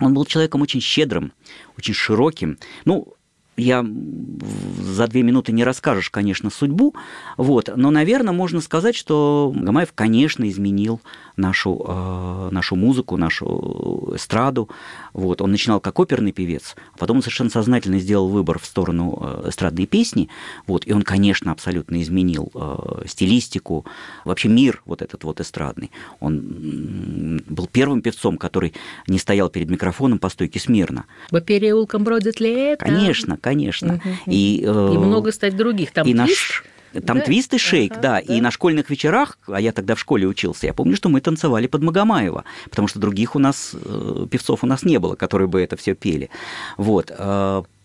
[0.00, 1.32] Он был человеком очень щедрым,
[1.76, 2.58] очень широким.
[2.84, 3.14] Ну,
[3.58, 6.94] я за две минуты не расскажешь, конечно, судьбу,
[7.36, 11.00] вот, но, наверное, можно сказать, что Гамаев, конечно, изменил
[11.38, 14.68] нашу, э, нашу музыку, нашу эстраду.
[15.12, 19.18] Вот, он начинал как оперный певец, а потом он совершенно сознательно сделал выбор в сторону
[19.20, 20.28] э, эстрадной песни,
[20.66, 23.86] вот, и он, конечно, абсолютно изменил э, стилистику,
[24.24, 25.90] вообще мир вот этот вот эстрадный.
[26.20, 28.74] Он был первым певцом, который
[29.06, 31.06] не стоял перед микрофоном по стойке смирно.
[31.30, 32.84] По переулкам бродит лето.
[32.84, 33.94] Конечно, конечно.
[33.94, 34.16] Мгм.
[34.26, 35.92] И, э, И много, кстати, других.
[35.92, 37.24] Там и наш там да?
[37.24, 38.18] твист и шейк, Ага, да.
[38.18, 41.66] И на школьных вечерах, а я тогда в школе учился, я помню, что мы танцевали
[41.66, 45.60] под Магомаева, потому что других у нас, э, певцов у нас не было, которые бы
[45.62, 46.30] это все пели.
[46.76, 47.12] Вот.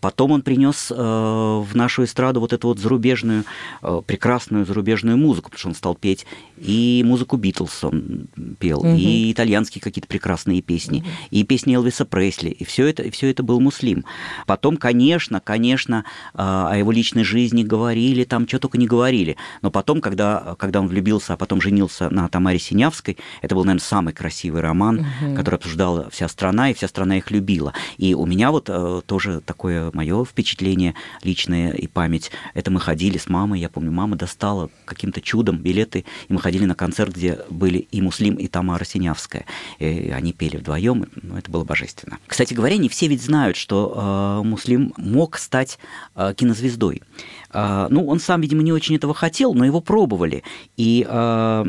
[0.04, 3.44] Потом он принес э, в нашу эстраду вот эту вот зарубежную,
[3.80, 6.26] э, прекрасную зарубежную музыку, потому что он стал петь
[6.58, 8.26] и музыку Битлз он
[8.58, 8.96] пел, Мгм.
[8.96, 13.42] и итальянские какие-то прекрасные песни, и песни Элвиса Пресли, и все это, и все это
[13.42, 14.04] был муслим.
[14.46, 19.70] Потом, конечно, конечно, э, о его личной жизни говорили, там что только не говорили, но
[19.70, 24.12] потом, когда, когда он влюбился, а потом женился на Тамаре Синявской, это был, наверное, самый
[24.12, 25.34] красивый роман, Мгм.
[25.34, 27.72] который обсуждала вся страна, и вся страна их любила.
[27.96, 32.30] И у меня вот э, тоже такое мое впечатление личное и память.
[32.54, 36.64] Это мы ходили с мамой, я помню, мама достала каким-то чудом билеты, и мы ходили
[36.64, 39.46] на концерт, где были и Муслим, и Тамара Синявская.
[39.78, 42.18] И они пели вдвоем, ну, это было божественно.
[42.26, 45.78] Кстати говоря, не все ведь знают, что э, Муслим мог стать
[46.14, 47.02] э, кинозвездой.
[47.54, 50.42] Э, ну, он сам, видимо, не очень этого хотел, но его пробовали.
[50.76, 51.64] И э,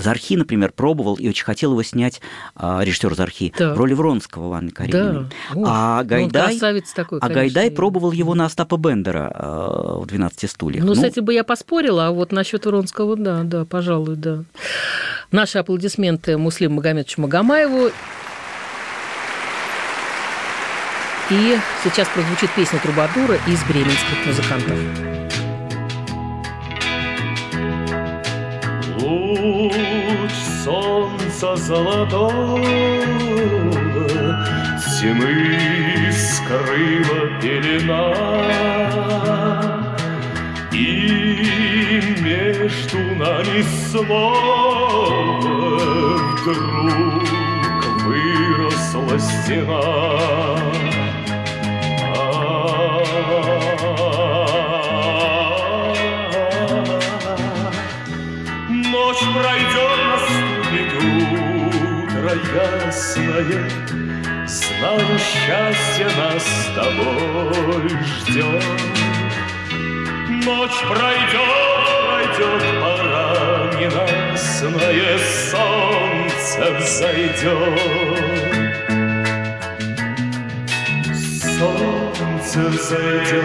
[0.00, 2.20] Зархи, например, пробовал и очень хотел его снять
[2.56, 3.76] э, режиссер Зархи Так.
[3.76, 5.26] в роли Вронского в Анне Карениной.
[5.54, 5.62] Да.
[5.64, 10.06] А ну, Гайдай, такой, а конечно, Гайдай и- пробовал его на Остапа Бендера э, в
[10.06, 10.84] «12 стульях».
[10.84, 14.44] Ну, с этим бы я поспорила, а вот насчет Уронского, да, да, пожалуй, да.
[15.30, 17.90] Наши аплодисменты Муслиму Магомедовичу Магомаеву.
[21.30, 24.78] И сейчас прозвучит песня Трубадура из бременских музыкантов.
[28.96, 30.32] Луч
[30.64, 32.64] солнца золотого
[34.78, 38.14] Зимы скрыла пелена
[40.72, 45.40] И между нами снова
[46.40, 47.22] вдруг
[48.02, 50.87] выросла стена
[62.88, 63.68] ясное
[64.46, 68.64] Знаю, счастье нас с тобой ждет.
[70.44, 73.26] Ночь пройдет, пройдет, пора
[73.78, 75.18] ненастное
[75.50, 77.78] Солнце взойдет.
[81.58, 83.44] Солнце взойдет.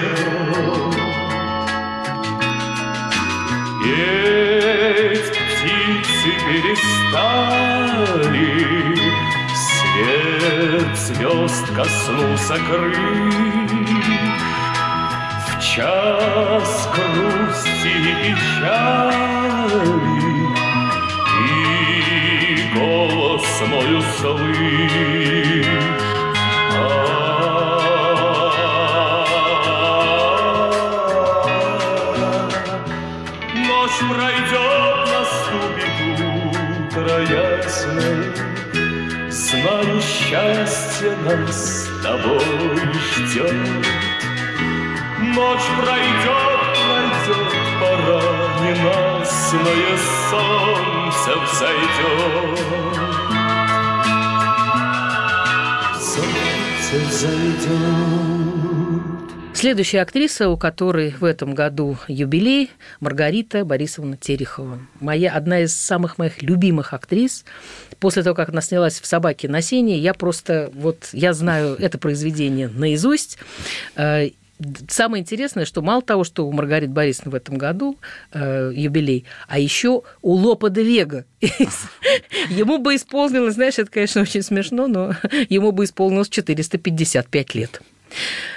[3.83, 7.73] Петь птицы перестали,
[9.93, 13.31] Свет звезд коснулся крыль.
[15.47, 19.13] В час грусти и печали
[21.29, 25.92] Ты голос мой услышь.
[39.63, 42.37] Знаю, счастье нас с тобой
[43.15, 43.55] ждет.
[45.19, 48.23] Ночь пройдет, пройдет, пора
[48.59, 49.97] ненастное
[50.29, 52.59] солнце взойдет.
[55.97, 58.62] Солнце взойдет.
[59.63, 64.77] Следующая актриса, у которой в этом году юбилей, Маргарита Борисовна Терехова.
[64.99, 67.45] Моя, одна из самых моих любимых актрис.
[68.01, 71.97] После того, как она снялась в «Собаке на сене», я просто, вот, я знаю это
[71.97, 73.37] произведение наизусть.
[73.95, 74.31] Э,
[74.89, 77.97] Самое интересное, что мало того, что у Маргариты Борисовны в этом году
[78.33, 81.25] э, юбилей, а еще у Лопа де Вега.
[82.49, 85.15] Ему бы исполнилось, знаешь, это, конечно, очень смешно, но
[85.49, 87.81] ему бы исполнилось 455 лет.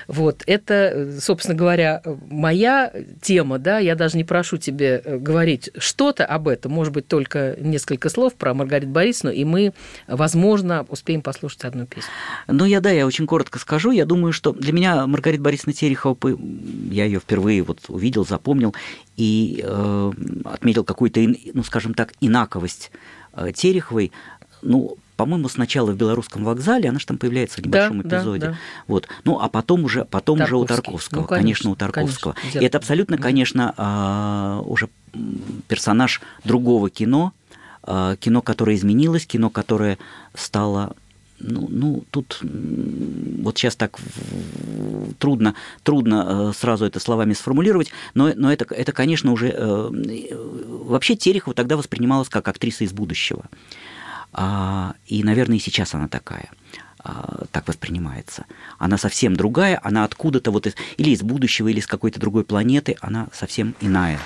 [0.09, 6.49] Вот, это, собственно говоря, моя тема, да, я даже не прошу тебе говорить что-то об
[6.49, 9.73] этом, может быть, только несколько слов про Маргариту Борисовну, и мы,
[10.07, 12.11] возможно, успеем послушать одну песню.
[12.47, 13.91] Ну, я, да, я очень коротко скажу.
[13.91, 16.17] Я думаю, что для меня Маргарита Борисовна Терехова,
[16.91, 18.75] я ее впервые вот увидел, запомнил
[19.17, 20.13] и э,
[20.45, 21.21] отметил какую-то,
[21.53, 22.91] ну, скажем так, инаковость
[23.35, 24.13] э, Тереховой.
[24.63, 28.41] Ну, по-моему, сначала в Белорусском вокзале, она же там появляется в небольшом да, эпизоде.
[28.41, 28.59] Да, да.
[28.87, 29.09] Вот.
[29.25, 31.23] Ну, а потом уже, потом уже у Тарковского.
[31.23, 32.33] Ну, конечно, конечно, у Тарковского.
[32.35, 34.89] Конечно, и это абсолютно, конечно, а, уже
[35.69, 37.33] персонаж другого кино,
[37.83, 39.99] а, кино, которое изменилось, кино, которое
[40.35, 40.95] стало
[41.39, 43.99] ну, ну, тут вот сейчас так
[45.19, 49.55] трудно, трудно сразу это словами сформулировать, но, но это, это, конечно, уже...
[50.87, 53.45] Вообще Терехова тогда воспринималась как актриса из будущего.
[54.33, 56.51] И, наверное, и сейчас она такая
[57.53, 58.47] так воспринимается.
[58.79, 62.97] Она совсем другая, она откуда-то вот из, или из будущего, или с какой-то другой планеты,
[63.01, 64.19] она совсем иная.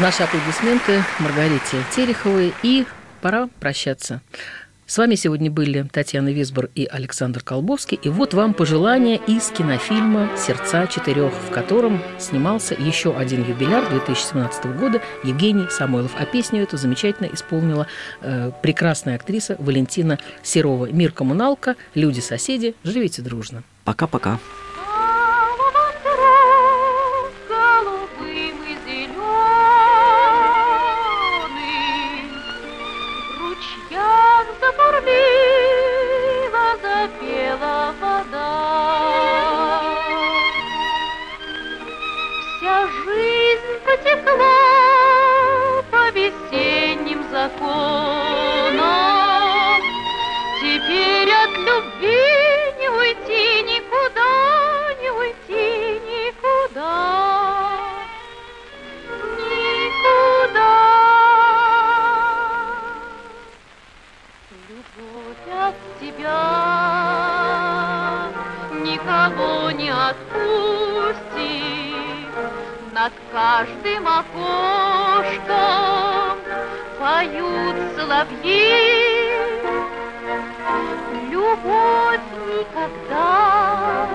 [0.00, 2.86] Наши аплодисменты Маргарите Тереховой, и
[3.20, 4.22] пора прощаться.
[4.88, 8.00] С вами сегодня были Татьяна Висбор и Александр Колбовский.
[8.02, 14.78] И вот вам пожелание из кинофильма «Сердца четырех», в котором снимался еще один юбиляр 2017
[14.78, 16.12] года Евгений Самойлов.
[16.18, 17.86] А песню эту замечательно исполнила
[18.22, 20.86] э, прекрасная актриса Валентина Серова.
[20.86, 23.64] «Мир коммуналка», «Люди-соседи», живите дружно.
[23.84, 24.40] Пока-пока.
[51.48, 56.94] От любви не уйти никуда, не уйти никуда.
[59.38, 60.74] Никуда.
[64.68, 66.42] Любовь от тебя
[68.82, 70.28] никого не отпустит.
[72.92, 75.48] Над каждым окошком
[76.98, 79.08] поют соловьи.
[81.38, 84.08] Любовь никогда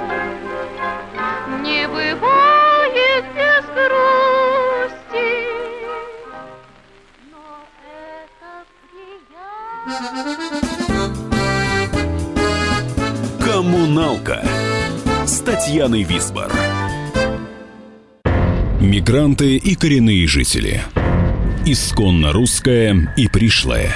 [1.63, 5.31] не бывает без грусти.
[7.31, 7.45] Но
[7.87, 8.51] это
[10.89, 10.95] приятно.
[13.45, 14.43] Коммуналка
[15.25, 16.51] с Татьяной Висбор.
[18.81, 20.81] Мигранты и коренные жители.
[21.65, 23.95] Исконно русское и пришлое.